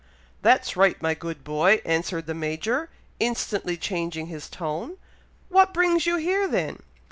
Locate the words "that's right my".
0.41-1.13